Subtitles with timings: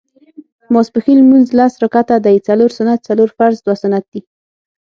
[0.73, 4.21] ماسپښېن لمونځ لس رکعته دی څلور سنت څلور فرض دوه سنت دي